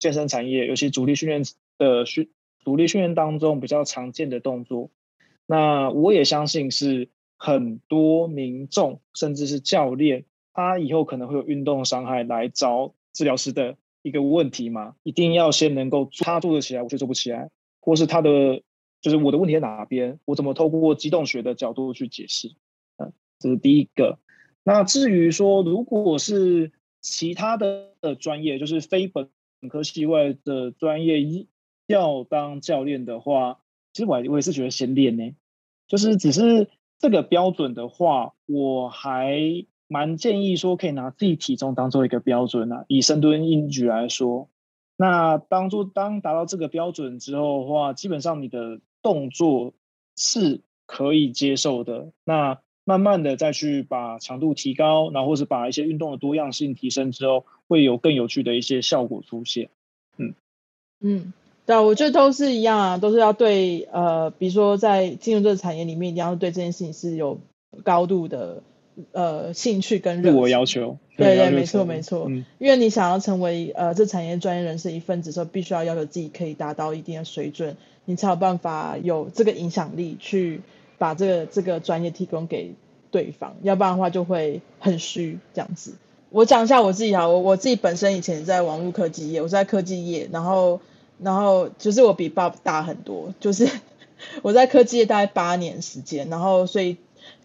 [0.03, 1.45] 健身产业，尤其主力训练
[1.79, 2.29] 的训，
[2.65, 4.91] 主力训练当中比较常见的动作，
[5.47, 17.51] 那我也相信是很多民众甚至是教练，他以后可能会有运动伤害来找治疗师的一个问题嘛，一定要先能够他做得起来，我却做不起来。
[17.79, 18.61] 或是他的
[19.01, 22.49] 就是我的问题在哪边，我怎么透过机动学的角度去解释？
[22.97, 24.19] 嗯，这是第一个。
[24.65, 29.29] 那至于说，如果是其他的专业，就是非本
[29.63, 31.23] 本科系外的专业
[31.87, 33.61] 要当教练的话，
[33.93, 35.33] 其实我我也是觉得先练呢。
[35.87, 39.39] 就是只是这个标准的话，我还
[39.87, 42.85] 蛮建议说可以拿自己体重当做一个标准啊。
[42.89, 44.51] 以深蹲硬举来说，
[44.97, 49.75] 那当做当达到这个标准之后的话，基本上你的动作
[50.17, 52.11] 是可以接受的。
[52.25, 59.69] 那慢慢的再去把强度提高，然后或是把一些运动的多样性提升之后，会有更有趣的一些效果出现。
[60.19, 60.35] 嗯
[61.01, 61.33] 嗯，
[61.65, 67.39] 对，我觉得都是一样啊，都是要对呃，比如说在进入这个产业里面，一定要对这件事情是有
[67.85, 68.63] 高度的
[69.13, 70.99] 呃兴趣跟自我要求。
[71.17, 72.27] 对对，没错没错。
[72.29, 80.63] 嗯，因为你想要成为呃这产业专业人士一份子的时候，必须要要求自己可以达到一定的水准，你才有办法有这个影响力去。
[81.03, 82.77] 把这个这个专业提供给
[83.11, 85.95] 对方，要不然的话就会很虚这样子。
[86.31, 90.81] 我讲一下我自己哈，我我自己本身以前在网络科技业，我是在科技业，然后
[91.19, 93.69] 然后就是我比 Bob 大很多，就是
[94.43, 96.99] 我在科技业大概八年时间，然后所以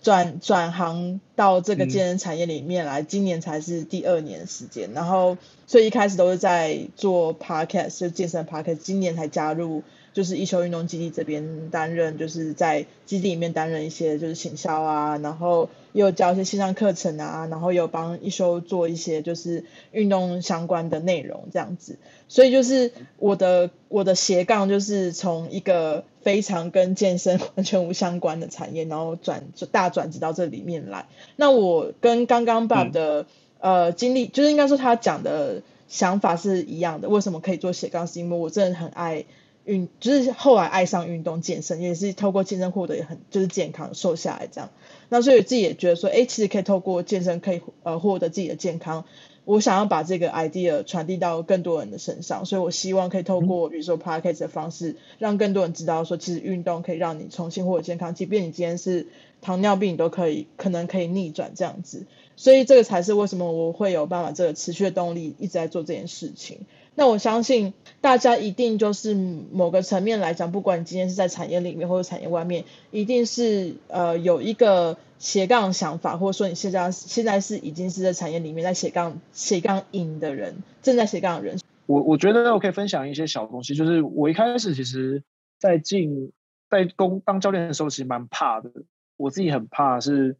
[0.03, 9.81] 转转行到这个健身产业里面来，嗯、今年才是第二年时间，然后所以一开始都是在做 Podcast，就健身 Podcast，今年才加入。
[10.17, 21.99] 就是一休运动基地这边担任，就是在基地里面担任一些就是行销啊，然后也有教一些线上课程啊，然后有帮一休做一些就是运动相关的内容这样子。
[22.27, 31.05] 所以就是我的我的斜杠就是从一个非常跟健身完全无相关的产业，然后转就大转职到这里面来。
[31.35, 33.27] 那我跟刚刚 Bob 的、
[33.59, 37.07] 嗯、呃经历，就是应该说他讲的想法是一样的。
[37.07, 38.07] 为什么可以做斜杠？
[38.07, 39.25] 是因为我真的很爱。
[39.67, 44.71] 运就是后来爱上运动健身，也是透过健身获得也很就是健康瘦下来这样。
[45.09, 49.05] 那所以自己也觉得说，哎，其实可以透过健身可以呃获得自己的健康。
[49.45, 59.07] 我想要把这个 idea 传递到更多人的身上，所以我希望可以透过比如说 podcast 的方式，让更多人知道说，其实运动可以让你重新获得健康，即便你今天是
[59.41, 62.05] 糖尿病，你都可以可能可以逆转这样子。
[62.35, 66.59] 所以这个才是为什么我会有办法这个持续的动力一直在做这件事情。
[66.99, 81.59] 那我相信大家一定就是某个层面来讲，不管你今天是在产业里面或者产业外面，一定是呃有一个斜杠想法，或者说你现在现在是已经是在产业里面在斜杠斜杠赢的人，正在斜杠的人。
[81.85, 85.21] 我我觉得我可以分享一些小东西，就是我一开始其实
[85.59, 86.31] 在进
[86.67, 88.71] 在工当教练的时候，其实蛮怕的，
[89.17, 90.33] 我自己很怕是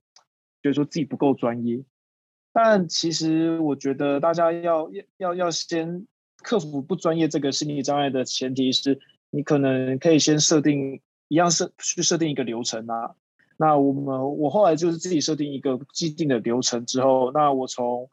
[0.64, 1.84] 觉得说自己不够专业，
[2.52, 6.08] 但其实我觉得大家要要要要先。
[6.48, 8.98] 克服不专业这个心理障碍的前提是
[9.32, 13.16] 你可能可以先设定一样设去设定一个流程啊。
[13.58, 18.10] 那我们我后来就是自己设定一个既定的流程之后，那我从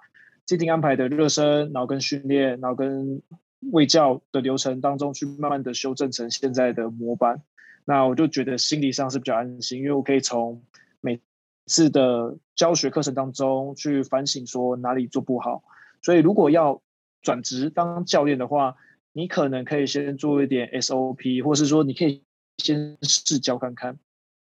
[0.46, 3.22] 既定安排的热身，然后跟训练，然后跟
[3.70, 7.40] 卫教的流程当中去慢慢的修正成现在的模板。
[7.84, 10.60] 那我就觉得心理上是比较安心，因为我可以从
[11.00, 11.20] 每
[11.66, 15.62] 次的教学课程当中去反省说哪里做不好。
[16.02, 16.82] 所以如果要
[17.24, 18.76] 转职当教练的话，
[19.12, 22.22] 你可能可以先做一点 SOP，或是说你可以
[22.58, 23.98] 先试教看看。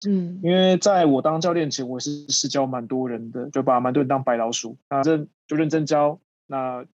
[0.08, 6.86] 嗯，因为在我当教练前，我是试教蛮多人的，就把蛮多人当白老鼠，那认就认真教，那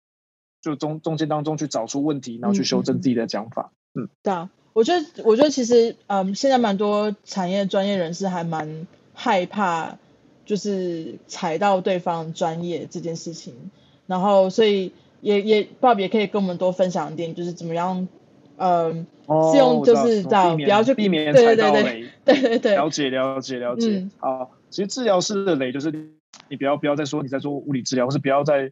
[0.63, 3.71] 就中中间当中去找出问题，然后去修正自己的讲法。
[3.95, 9.99] 嗯，嗯对啊，我觉得我觉得其实嗯，现在蛮多产业专业人士还蛮害怕，
[10.47, 13.71] 就是踩到对方专业这件事情，
[14.07, 14.95] 然后所以。
[15.25, 18.07] 也也，Bob 也可以跟我们多分享一点，就是怎么样，
[18.57, 24.01] 嗯、呃，是用就是这样，不要去避免踩到雷，对对对，对对 对，了解了解了解。
[24.01, 25.91] 嗯、好，其实治疗师的雷就是
[26.51, 28.71] 你不要不要再说你在做物理治疗，或是不要再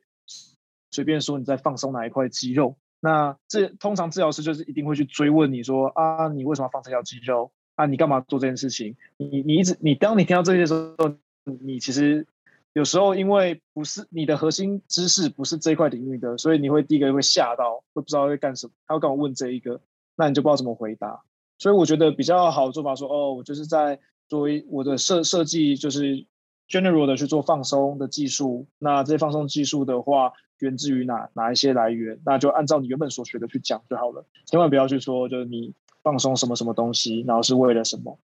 [0.90, 2.76] 随便说你在放松哪一块肌肉。
[3.00, 7.50] 那这通常治疗师就是一定会去追问你说啊，你为什么要放这条肌肉？
[7.76, 8.94] 啊，你干嘛做这件事情？
[9.16, 12.26] 你你一直你当你听到这些的时候，你其实。
[12.74, 18.72] 有时候因为不是你的核心知识不是这一块领域的，所以你会第一个会吓到，会不知道会干什么。
[18.86, 19.80] 他会跟我问这一个，
[20.16, 21.22] 那你就不知道怎么回答。
[21.58, 26.26] 所以我觉得比较好的做法说，哦，我就是在作为我的设设计，就是
[26.68, 28.66] general 的去做放松的技术。
[28.78, 32.18] 那这些放松技术的话，源自于哪哪一些来源？
[32.24, 34.24] 那就按照你原本所学的去讲就好了。
[34.46, 38.18] 千万不要去说，就是你放松什么什么东西，然后是为了什么。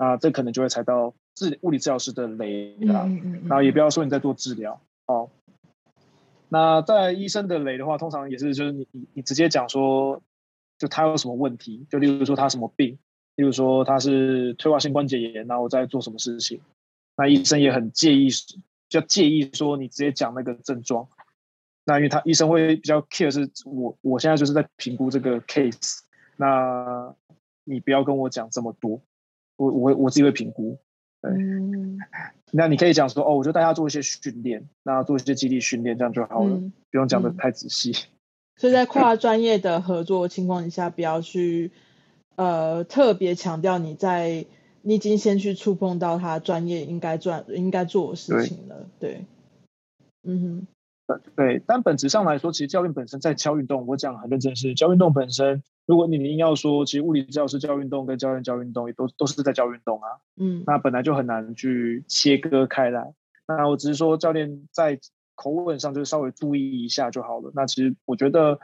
[0.00, 3.02] 那这可能就会踩到治物理治疗师的雷啦。
[3.04, 5.28] 嗯嗯嗯，然后也不要说你在做治疗哦。
[6.48, 10.22] 那在医生的雷的话，通常也是就是你你你直接讲说，
[10.78, 12.98] 就他有什么问题，就例如说他什么病，
[13.36, 16.62] 例如说他是退化性关节炎，然后我在做什么事情，
[17.14, 18.30] 那医生也很介意，
[18.88, 21.06] 就介意说你直接讲那个症状。
[21.84, 26.00] 那因为他医生会比较 care 是我我现在就是在评估这个 case，
[26.36, 27.14] 那
[27.64, 29.00] 你不要跟我讲这么多，
[29.60, 30.78] 我我我自己会评估。
[31.20, 31.98] 对，嗯、
[32.50, 37.92] 那你可以讲说哦，我就带他做一些训练，那做一些基地训练，这样就好了，嗯、不用讲的太仔细。
[38.56, 41.72] 所以在跨专业的合作情况下，不要去
[42.36, 44.46] 呃特别强调你在
[44.80, 48.86] 你已经先去触碰到他专业应该做应该做的事情了。
[48.98, 49.24] 对，对
[50.24, 50.66] 嗯
[51.06, 55.62] 哼，对，但本质上来说，其实教练本身在教运动，我讲很认真是教运动本身。
[55.90, 63.12] 如果你硬要说，其实物理治疗师教运动跟教练教运动也都都是在教运动啊，嗯，那本来就很难去切割开来。
[63.48, 65.00] 那我只是说，教练在
[65.34, 67.50] 口吻上就是稍微注意一下就好了。
[67.56, 68.60] 那其实我觉得，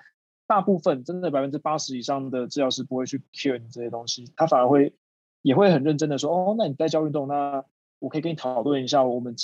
[0.47, 4.95] 大部分真的百分之八十以上的治疗师不会去 care 你这些东西，他反而会
[5.43, 7.65] 也会很认真的说，哦，那你在教运动，那
[7.99, 9.35] 我可以跟你讨论一下，我们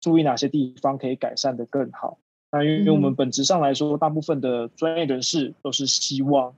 [0.00, 2.16] 注意哪些地方可以改善的更好。
[2.50, 6.54] 那因为我们本质上来说，大部分的专业人士都是希望。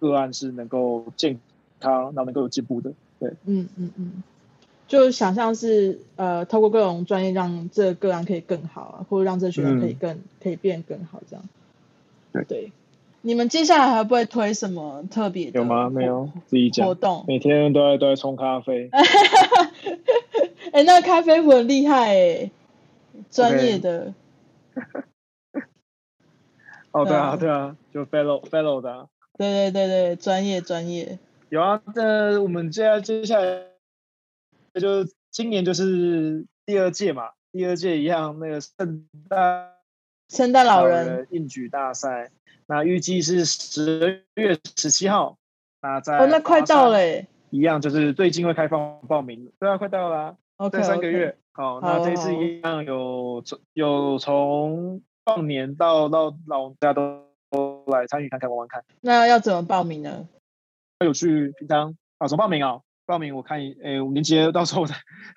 [0.00, 1.38] 个案是能够健
[1.80, 4.22] 康，然后能够有进步的，对，嗯嗯嗯，
[4.88, 11.44] 就想象是呃，透过各种专业让这个个案可以更好啊，或者让这学员可以更、嗯、可以变更好，这样。
[12.32, 12.72] 对对，
[13.20, 15.60] 你们接下来还不会推什么特别的？
[15.60, 15.90] 有吗？
[15.90, 16.86] 没有，自己讲。
[16.86, 18.88] 活动每天都在都在冲咖啡。
[20.72, 22.50] 哎、欸，那个咖啡壶很厉害哎、欸，
[23.30, 24.14] 专业的。
[26.92, 29.06] 哦，对啊，对啊，就 fellow fellow 的、啊。
[29.38, 31.18] 对对对对，专业专业。
[31.48, 33.62] 有啊，那我们接下接下来，
[34.80, 39.72] 就今年就是第二届嘛，第二届一样那个圣诞
[40.28, 42.30] 圣诞老人应举大赛，
[42.66, 45.36] 那预计是十月十七号，
[45.82, 46.98] 那在哦，那快到了，
[47.50, 57.31] 一样就是最近会开放报名，对啊，快到了、啊，这、okay, 三个月.好，那这次一样有从有从放年到到老人家都。
[57.92, 58.84] 都来参与看看玩玩看。
[59.00, 60.26] 那要怎么报名呢？
[61.04, 62.28] 有去平常啊？
[62.28, 62.80] 怎么报名啊？
[63.04, 64.86] 报名我看一，哎，年节到时候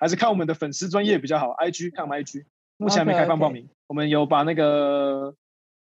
[0.00, 1.48] 还是看我们的粉丝专业比较好。
[1.48, 2.44] IG 看我们 IG，
[2.76, 3.64] 目前还没开放报名。
[3.64, 3.70] Okay, okay.
[3.88, 5.34] 我们有把那个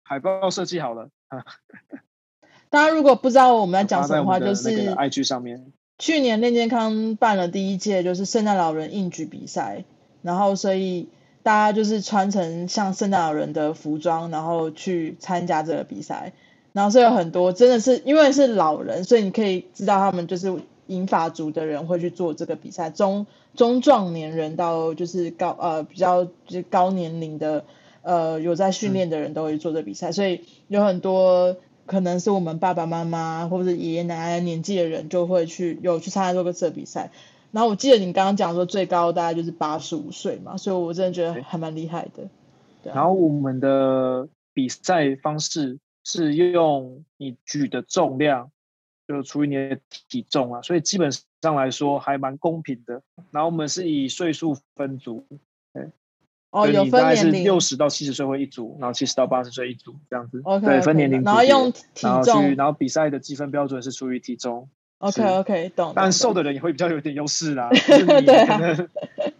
[0.03, 1.09] 海报设计好了。
[2.69, 5.73] 大家如果不知道我们在讲什么话，就是 IG 上面。
[5.97, 9.83] 去年练健康办了第一届，就是圣诞老人应举比赛，
[10.21, 11.09] 然后所以。
[11.43, 16.33] 大家就是穿成像圣诞老人的服装，然后去参加这个比赛，
[16.73, 20.53] 然后是有很多真的是因为是老人，所以你可以知道他们就是
[20.87, 27.65] 银发族的人会去做这个比赛，中中壮年人到就是高呃比较就是高年龄的
[28.01, 37.11] 呃有在训练的人都会做这个比赛，嗯，所以有很多可能是我们爸爸妈妈或者是爷爷奶奶年纪的人就会去有去参加这个这个比赛。
[37.51, 42.29] 然后我记得你刚刚讲说最高大概就是八十五岁嘛，所以我真的觉得还蛮厉害的。
[42.81, 42.93] 对。
[42.93, 48.51] 然后我们的比赛方式是用你举的重量
[49.07, 49.79] 就除以你的
[50.09, 53.01] 体重啊，所以基本上来说还蛮公平的。
[53.31, 55.25] 然后我们是以岁数分组，
[55.73, 55.89] 对。
[56.51, 57.39] 哦，有分年龄。
[57.39, 60.41] 是六十到七十岁会一组，然后七十到八十岁一组这样子。
[60.43, 60.65] OK。
[60.65, 61.23] 对，分年龄。
[61.23, 64.69] 然后用体重，然后比赛的积分标准是除以体重。
[64.99, 65.93] OK OK，懂。
[65.95, 68.89] 但瘦的人也会比较有点优势啦， 就是你可能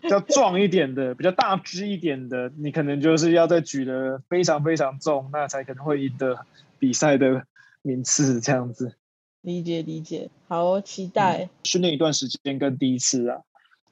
[0.02, 6.46] 比较壮一点的，比较大只一点的，你可能就是要再举得非常非常重，那才可能会赢得
[6.80, 7.46] 比赛的
[7.82, 8.96] 名次这样子。
[9.42, 11.50] 理解理解，好期待。
[11.64, 13.42] 训练一段时间跟第一次啊，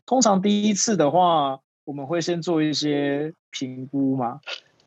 [0.05, 4.41] 通常第一次的话，我们会先做一些评估嘛。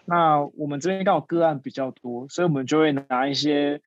[0.05, 3.81] 那我们这边刚好个案比较多，所以我们就会拿一些。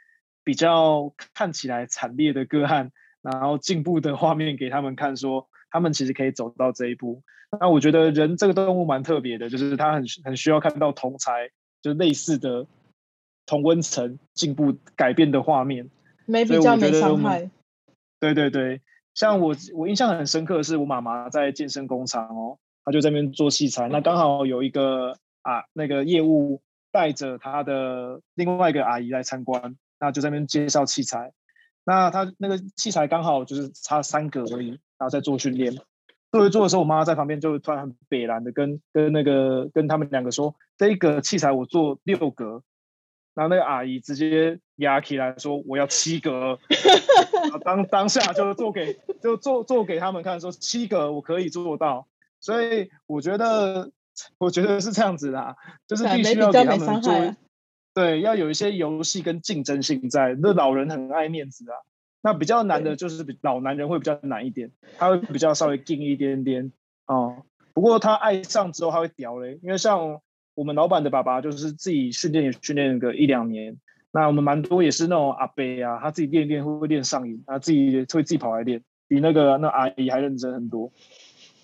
[0.47, 2.91] 比较看起来惨烈的个案，
[3.23, 7.21] 然后进步的画面给他们看，说他们其实可以走到这一步。
[7.59, 11.49] 那我觉得人这个动物蛮特别的，就是他很很需要看到同才，
[11.82, 12.65] 就是类似的
[13.45, 15.89] 同温层进步改变的画面。
[16.26, 17.51] 没比较没伤害。
[18.19, 18.82] 对对对，
[19.13, 26.61] 像我我印象很深刻的是我妈妈在健身工厂哦，她就在那边做器材，那刚好有一个啊那个业务
[26.91, 29.76] 带着他的另外一个阿姨来参观。
[29.97, 31.32] 那就在那边介绍器材，
[31.86, 35.73] 那他那个器材刚好就是差三格而已，然后在做训练。
[36.31, 42.61] 做一做的时候，我妈妈在旁边就突然很北然的跟跟那个跟他们两个说：“这一个器材我做六格。”
[43.35, 46.59] 然后那个阿姨直接压起来说：“我要七格。”
[47.63, 52.07] 当当下就做给就做做给他们看，说七格我可以做到。
[52.41, 53.91] 所以我觉得
[54.37, 55.55] 我觉得是这样子的，
[55.87, 57.13] 就是必须要给他们做。
[57.93, 60.35] 对，要有一些游戏跟竞争性在。
[60.41, 61.75] 那老人很爱面子啊，
[62.26, 66.71] 那比较难的就是老男人会比较难一点，他会比较稍微硬一点点
[67.05, 67.43] 哦、嗯。
[67.76, 70.21] 不过他爱上之后他会屌嘞，因为像
[70.55, 73.78] 我们老板的爸爸就是自己训练也训练个一两年，
[74.11, 80.91] 那我们蛮多也是那种阿伯啊，他自己练练会不会练上瘾，他自己会自己跑来练，比那个那阿姨还认真很多。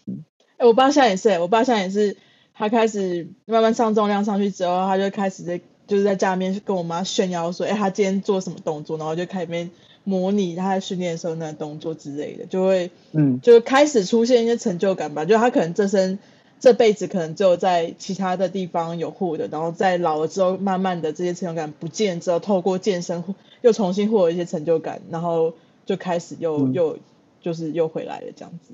[0.05, 0.24] 嗯，
[0.57, 2.18] 哎，我爸现在也是，我爸现在也是，
[2.53, 5.59] 他开始慢慢上重量上去之后，他就开始在。
[5.88, 9.70] 就是在家里面跟我妈炫耀说，哎、欸，他今天做什么动作，然后就开始
[10.04, 15.26] 模拟他在训练的时候那个动作之类的，就会，嗯，就开始出现一些成就感吧。
[15.26, 16.20] 就他可能这身
[16.60, 23.24] 这辈子可能只有在其他的地方有获得，然后在老了之后，慢慢的这些成就感不见之后，透过健身
[23.62, 25.54] 又重新获得一些成就感，然后
[25.86, 26.97] 就开始又、嗯、又
[27.41, 28.74] 就是又回来了这样子。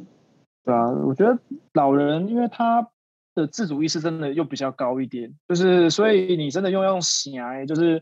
[0.66, 1.40] 对啊，我觉得
[1.74, 2.90] 老人因为他。
[3.38, 8.02] 的自主意识真的又比较高一点，就是所以你真的用用想，就是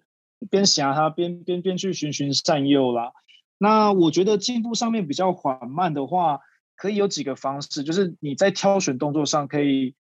[0.49, 3.11] 边想他边边边去循循善诱啦。
[3.57, 6.41] 那我觉得进步上面比较缓慢的话，
[6.75, 9.95] 可以有几个方式，就是你在挑选动作上可以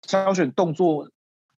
[0.00, 1.10] 挑选动作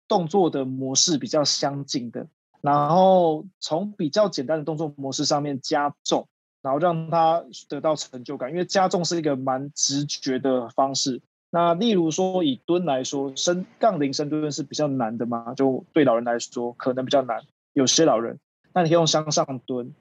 [0.08, 2.26] 动作的模式比较相近的，
[2.60, 6.26] 然后从比较简单的动作模式上面加重，
[6.60, 11.22] 然后让他得到成就感，因为加重是一个蛮直觉的方式。
[11.50, 15.54] 那例如说以蹲来说，深杠铃深蹲是比较难的嘛？
[15.54, 17.42] 就对老人来说可能比较难。
[17.72, 18.38] 有些老人，
[18.72, 19.94] 那你可以用向上蹲，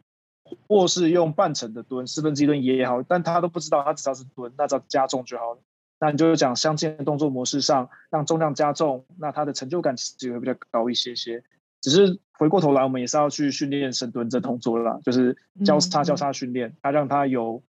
[0.68, 5.59] 或是用半程的蹲，四分之一蹲也好，但他都不知道，他只知道是蹲，那只要加重就好了。
[5.99, 11.43] 那你就讲相近的动作模式上，让重量加重，那他的成就感其实会比较高一些些。
[11.82, 17.63] 只是回过头来，我们也是要去训练深蹲这动作啦，就是交叉交叉训练，他让他有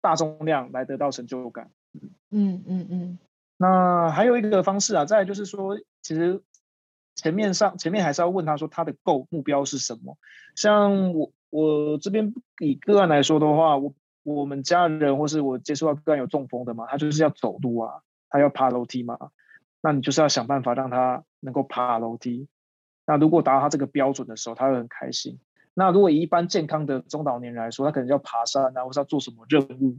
[0.00, 1.70] 大重量来得到成就感。
[2.30, 3.18] 嗯嗯嗯，
[3.56, 6.40] 那还有一个方式啊，再来就是说，其实
[7.14, 10.16] 前面上前面还是要问他说他的 g o 目标是什么。
[10.54, 19.18] 像我我这边以个案来说的话，我我们家人或是我接触到个案有中风的嘛，他就是要走路啊，他要爬楼梯嘛，
[19.80, 22.48] 那你就是要想办法让他能够爬楼梯。
[23.06, 25.38] 那如果达到他这个标准的时候，他会很开心。
[25.74, 29.98] 那如果以一般健康的中老年人来说，他可能要爬山啊，或是要做什么任务。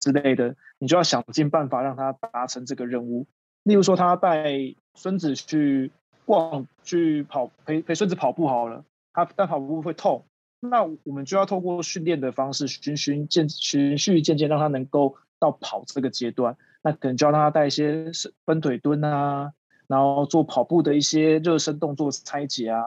[0.00, 3.26] 之类的，你就要想尽办法让他达成这个任务。
[3.62, 4.52] 例如说，他带
[4.94, 5.92] 孙子去
[6.24, 8.84] 逛、去跑，陪陪孙子跑步好了。
[9.12, 10.24] 他但跑步会痛，
[10.60, 16.56] 那我们就要透过训练的方式，循循渐循序渐进，让他能够到跑这个阶段。
[16.82, 18.10] 那可能就要让他带一些
[18.44, 19.52] 分腿蹲啊，
[19.86, 22.80] 然后做跑步的一些热身动作拆解啊，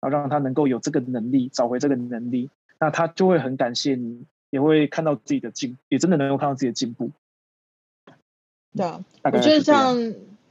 [0.00, 2.50] 然后让他能够有这个能力，找回这个能力。
[2.78, 4.26] 那他就会很感谢你。
[4.50, 7.10] 也会看到自己的进，也真的能够看到自己的进步。
[8.76, 9.96] 对啊，我觉得像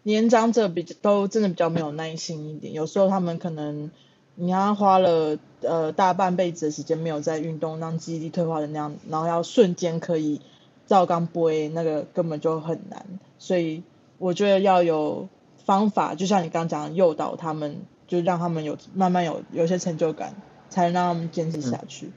[0.03, 3.89] 年长者比较都真的比较没有耐心一点，有时候他们可能
[4.35, 10.41] 你要花了呃大半辈子的时间没有在运动，让记忆力退化的那样，然后要瞬间可以
[10.85, 13.05] 照刚播，那个根本就很难。
[13.39, 13.83] 所以
[14.17, 15.29] 我觉得要有
[15.65, 20.35] 方法，就像你刚刚讲的，诱导他们，就让他们有慢慢有有些成就感，
[20.69, 22.07] 才能让他们坚持下去。
[22.07, 22.11] 嗯、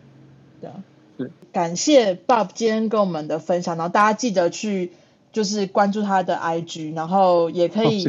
[0.60, 0.82] 对啊。
[1.52, 4.92] 感谢 Bob 今天跟我们的分享，然后大家记得去
[5.36, 8.06] 就是关注他的 IG，然后也可以，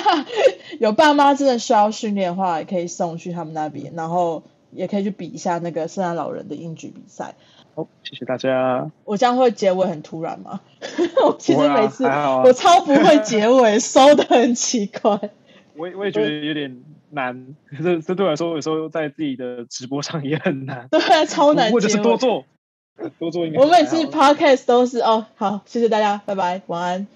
[0.80, 7.34] 有爸妈真的需要训练的话，也可以送去他们那边，然后也可以去比一下那个圣诞老人的应举比赛。
[7.74, 8.90] 好，谢谢大家。
[9.04, 10.62] 我这样会结尾很突然吗？
[11.26, 15.10] 我其实每次、啊啊、我超不会结尾，收的很奇怪。
[15.76, 16.82] 我我也觉得有点。
[17.10, 20.88] 难，这这对我来说，有时候在自己的直播上也很难。
[20.90, 21.70] 对，超难。
[21.70, 22.44] 或者是多做，
[23.56, 27.06] 我每次 podcast 都是哦，好，谢谢大家，拜拜，晚安。